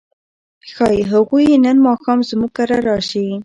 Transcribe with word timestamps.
ښايي 0.71 1.01
هغوی 1.11 1.47
نن 1.65 1.77
ماښام 1.85 2.19
زموږ 2.29 2.51
کره 2.57 2.77
راشي. 2.87 3.25